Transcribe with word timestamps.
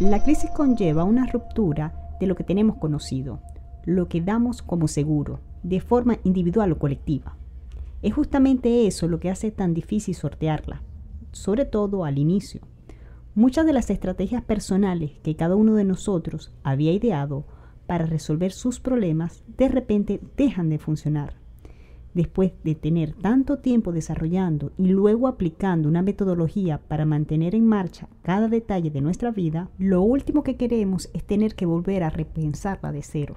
La 0.00 0.24
crisis 0.24 0.50
conlleva 0.50 1.04
una 1.04 1.24
ruptura 1.26 2.16
de 2.18 2.26
lo 2.26 2.34
que 2.34 2.42
tenemos 2.42 2.78
conocido, 2.78 3.38
lo 3.84 4.08
que 4.08 4.20
damos 4.20 4.60
como 4.60 4.88
seguro, 4.88 5.38
de 5.62 5.80
forma 5.80 6.18
individual 6.24 6.72
o 6.72 6.78
colectiva. 6.80 7.36
Es 8.02 8.12
justamente 8.12 8.88
eso 8.88 9.06
lo 9.06 9.20
que 9.20 9.30
hace 9.30 9.52
tan 9.52 9.72
difícil 9.72 10.16
sortearla, 10.16 10.82
sobre 11.30 11.64
todo 11.64 12.04
al 12.04 12.18
inicio. 12.18 12.62
Muchas 13.36 13.66
de 13.66 13.72
las 13.72 13.88
estrategias 13.88 14.42
personales 14.42 15.12
que 15.22 15.36
cada 15.36 15.54
uno 15.54 15.76
de 15.76 15.84
nosotros 15.84 16.52
había 16.64 16.92
ideado 16.92 17.44
para 17.86 18.04
resolver 18.04 18.50
sus 18.50 18.80
problemas 18.80 19.44
de 19.56 19.68
repente 19.68 20.20
dejan 20.36 20.70
de 20.70 20.80
funcionar. 20.80 21.43
Después 22.14 22.52
de 22.62 22.76
tener 22.76 23.12
tanto 23.12 23.58
tiempo 23.58 23.90
desarrollando 23.90 24.70
y 24.78 24.86
luego 24.86 25.26
aplicando 25.26 25.88
una 25.88 26.00
metodología 26.00 26.78
para 26.78 27.04
mantener 27.04 27.56
en 27.56 27.66
marcha 27.66 28.08
cada 28.22 28.48
detalle 28.48 28.90
de 28.90 29.00
nuestra 29.00 29.32
vida, 29.32 29.68
lo 29.78 30.00
último 30.00 30.44
que 30.44 30.56
queremos 30.56 31.10
es 31.12 31.24
tener 31.24 31.56
que 31.56 31.66
volver 31.66 32.04
a 32.04 32.10
repensarla 32.10 32.92
de 32.92 33.02
cero. 33.02 33.34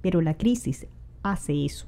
Pero 0.00 0.20
la 0.20 0.34
crisis 0.34 0.86
hace 1.24 1.64
eso. 1.64 1.86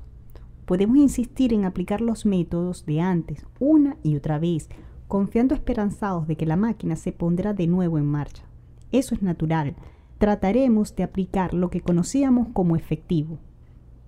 Podemos 0.66 0.96
insistir 0.96 1.52
en 1.52 1.64
aplicar 1.64 2.00
los 2.00 2.26
métodos 2.26 2.86
de 2.86 3.00
antes 3.00 3.46
una 3.60 3.96
y 4.02 4.16
otra 4.16 4.40
vez, 4.40 4.68
confiando 5.06 5.54
esperanzados 5.54 6.26
de 6.26 6.36
que 6.36 6.46
la 6.46 6.56
máquina 6.56 6.96
se 6.96 7.12
pondrá 7.12 7.54
de 7.54 7.68
nuevo 7.68 7.98
en 7.98 8.06
marcha. 8.06 8.42
Eso 8.90 9.14
es 9.14 9.22
natural. 9.22 9.76
Trataremos 10.18 10.96
de 10.96 11.04
aplicar 11.04 11.54
lo 11.54 11.70
que 11.70 11.82
conocíamos 11.82 12.48
como 12.52 12.74
efectivo. 12.74 13.38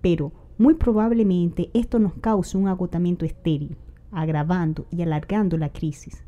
Pero 0.01 0.33
muy 0.57 0.75
probablemente 0.75 1.69
esto 1.73 1.99
nos 1.99 2.13
cause 2.13 2.57
un 2.57 2.67
agotamiento 2.67 3.25
estéril, 3.25 3.77
agravando 4.11 4.85
y 4.89 5.01
alargando 5.01 5.57
la 5.57 5.69
crisis. 5.69 6.23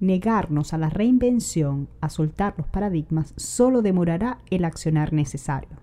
Negarnos 0.00 0.72
a 0.72 0.78
la 0.78 0.90
reinvención, 0.90 1.88
a 2.00 2.08
soltar 2.08 2.54
los 2.58 2.66
paradigmas, 2.66 3.34
solo 3.36 3.82
demorará 3.82 4.38
el 4.50 4.64
accionar 4.64 5.12
necesario. 5.12 5.76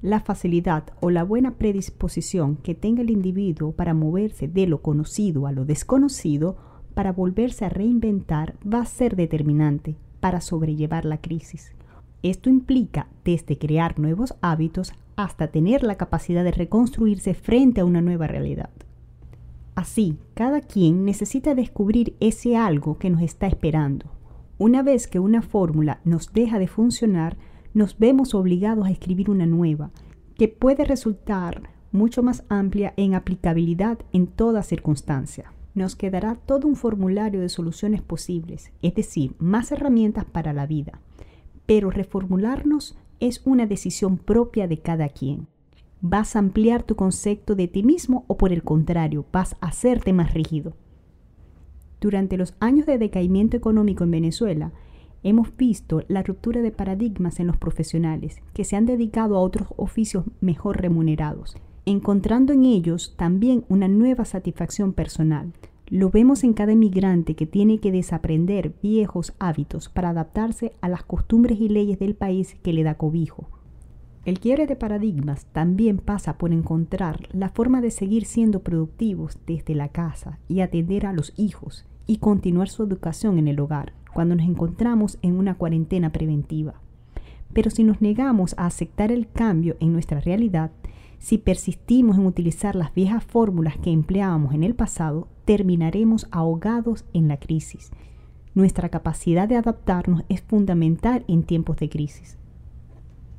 La 0.00 0.20
facilidad 0.20 0.84
o 1.00 1.10
la 1.10 1.22
buena 1.22 1.54
predisposición 1.54 2.56
que 2.56 2.74
tenga 2.74 3.02
el 3.02 3.10
individuo 3.10 3.72
para 3.72 3.94
moverse 3.94 4.48
de 4.48 4.66
lo 4.66 4.82
conocido 4.82 5.46
a 5.46 5.52
lo 5.52 5.64
desconocido, 5.64 6.56
para 6.94 7.12
volverse 7.12 7.64
a 7.64 7.68
reinventar, 7.68 8.56
va 8.66 8.80
a 8.80 8.86
ser 8.86 9.16
determinante 9.16 9.96
para 10.20 10.40
sobrellevar 10.40 11.04
la 11.04 11.20
crisis. 11.20 11.72
Esto 12.22 12.50
implica 12.50 13.08
desde 13.24 13.58
crear 13.58 13.98
nuevos 13.98 14.34
hábitos 14.40 14.92
hasta 15.16 15.48
tener 15.48 15.82
la 15.82 15.96
capacidad 15.96 16.44
de 16.44 16.52
reconstruirse 16.52 17.34
frente 17.34 17.80
a 17.80 17.84
una 17.84 18.00
nueva 18.00 18.26
realidad. 18.26 18.70
Así, 19.74 20.18
cada 20.34 20.60
quien 20.60 21.04
necesita 21.04 21.54
descubrir 21.54 22.14
ese 22.20 22.56
algo 22.56 22.98
que 22.98 23.10
nos 23.10 23.22
está 23.22 23.46
esperando. 23.46 24.06
Una 24.58 24.82
vez 24.82 25.06
que 25.08 25.18
una 25.18 25.42
fórmula 25.42 26.00
nos 26.04 26.32
deja 26.32 26.58
de 26.58 26.68
funcionar, 26.68 27.36
nos 27.74 27.98
vemos 27.98 28.34
obligados 28.34 28.86
a 28.86 28.90
escribir 28.90 29.30
una 29.30 29.46
nueva, 29.46 29.90
que 30.36 30.48
puede 30.48 30.84
resultar 30.84 31.70
mucho 31.90 32.22
más 32.22 32.44
amplia 32.48 32.92
en 32.96 33.14
aplicabilidad 33.14 33.98
en 34.12 34.26
toda 34.26 34.62
circunstancia. 34.62 35.52
Nos 35.74 35.96
quedará 35.96 36.34
todo 36.34 36.68
un 36.68 36.76
formulario 36.76 37.40
de 37.40 37.48
soluciones 37.48 38.02
posibles, 38.02 38.70
es 38.82 38.94
decir, 38.94 39.34
más 39.38 39.72
herramientas 39.72 40.26
para 40.26 40.52
la 40.52 40.66
vida. 40.66 41.00
Pero 41.74 41.90
reformularnos 41.90 42.98
es 43.18 43.40
una 43.46 43.64
decisión 43.64 44.18
propia 44.18 44.68
de 44.68 44.80
cada 44.80 45.08
quien. 45.08 45.46
¿Vas 46.02 46.36
a 46.36 46.38
ampliar 46.38 46.82
tu 46.82 46.96
concepto 46.96 47.54
de 47.54 47.66
ti 47.66 47.82
mismo 47.82 48.26
o 48.26 48.36
por 48.36 48.52
el 48.52 48.62
contrario, 48.62 49.24
vas 49.32 49.56
a 49.62 49.68
hacerte 49.68 50.12
más 50.12 50.34
rígido? 50.34 50.74
Durante 51.98 52.36
los 52.36 52.54
años 52.60 52.84
de 52.84 52.98
decaimiento 52.98 53.56
económico 53.56 54.04
en 54.04 54.10
Venezuela, 54.10 54.72
hemos 55.22 55.56
visto 55.56 56.02
la 56.08 56.22
ruptura 56.22 56.60
de 56.60 56.72
paradigmas 56.72 57.40
en 57.40 57.46
los 57.46 57.56
profesionales 57.56 58.42
que 58.52 58.64
se 58.64 58.76
han 58.76 58.84
dedicado 58.84 59.38
a 59.38 59.40
otros 59.40 59.68
oficios 59.78 60.26
mejor 60.42 60.82
remunerados, 60.82 61.56
encontrando 61.86 62.52
en 62.52 62.66
ellos 62.66 63.14
también 63.16 63.64
una 63.70 63.88
nueva 63.88 64.26
satisfacción 64.26 64.92
personal, 64.92 65.54
lo 65.88 66.10
vemos 66.10 66.44
en 66.44 66.52
cada 66.54 66.72
inmigrante 66.72 67.34
que 67.34 67.46
tiene 67.46 67.78
que 67.78 67.92
desaprender 67.92 68.74
viejos 68.82 69.34
hábitos 69.38 69.88
para 69.88 70.10
adaptarse 70.10 70.72
a 70.80 70.88
las 70.88 71.02
costumbres 71.02 71.60
y 71.60 71.68
leyes 71.68 71.98
del 71.98 72.14
país 72.14 72.56
que 72.62 72.72
le 72.72 72.82
da 72.82 72.94
cobijo. 72.94 73.48
El 74.24 74.38
quiebre 74.38 74.68
de 74.68 74.76
paradigmas 74.76 75.46
también 75.46 75.98
pasa 75.98 76.38
por 76.38 76.52
encontrar 76.52 77.28
la 77.32 77.48
forma 77.48 77.80
de 77.80 77.90
seguir 77.90 78.24
siendo 78.24 78.60
productivos 78.60 79.38
desde 79.46 79.74
la 79.74 79.88
casa 79.88 80.38
y 80.48 80.60
atender 80.60 81.06
a 81.06 81.12
los 81.12 81.32
hijos 81.36 81.84
y 82.06 82.18
continuar 82.18 82.68
su 82.68 82.84
educación 82.84 83.38
en 83.38 83.48
el 83.48 83.58
hogar 83.58 83.94
cuando 84.14 84.36
nos 84.36 84.46
encontramos 84.46 85.18
en 85.22 85.36
una 85.36 85.56
cuarentena 85.56 86.10
preventiva. 86.10 86.74
Pero 87.52 87.70
si 87.70 87.82
nos 87.82 88.00
negamos 88.00 88.54
a 88.58 88.66
aceptar 88.66 89.10
el 89.10 89.28
cambio 89.28 89.76
en 89.80 89.92
nuestra 89.92 90.20
realidad, 90.20 90.70
si 91.18 91.38
persistimos 91.38 92.16
en 92.16 92.26
utilizar 92.26 92.76
las 92.76 92.94
viejas 92.94 93.24
fórmulas 93.24 93.76
que 93.76 93.90
empleábamos 93.90 94.54
en 94.54 94.64
el 94.64 94.74
pasado, 94.74 95.28
terminaremos 95.44 96.26
ahogados 96.30 97.04
en 97.12 97.28
la 97.28 97.38
crisis. 97.38 97.90
Nuestra 98.54 98.88
capacidad 98.88 99.48
de 99.48 99.56
adaptarnos 99.56 100.24
es 100.28 100.42
fundamental 100.42 101.24
en 101.28 101.42
tiempos 101.42 101.78
de 101.78 101.88
crisis. 101.88 102.36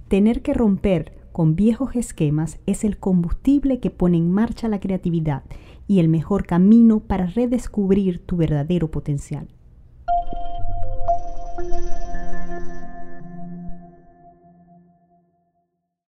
Tener 0.08 0.42
que 0.42 0.54
romper 0.54 1.14
con 1.32 1.56
viejos 1.56 1.96
esquemas 1.96 2.60
es 2.66 2.84
el 2.84 2.98
combustible 2.98 3.80
que 3.80 3.90
pone 3.90 4.18
en 4.18 4.32
marcha 4.32 4.68
la 4.68 4.80
creatividad 4.80 5.44
y 5.88 6.00
el 6.00 6.08
mejor 6.08 6.46
camino 6.46 7.00
para 7.00 7.26
redescubrir 7.26 8.20
tu 8.20 8.38
verdadero 8.38 8.90
potencial. 8.90 9.48